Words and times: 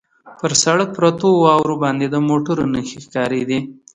پر 0.39 0.51
سړک 0.63 0.89
پرتو 0.97 1.27
واورو 1.43 1.75
باندې 1.83 2.05
د 2.09 2.15
موټرو 2.27 2.63
نښې 2.73 2.97
ښکارېدې. 3.05 3.59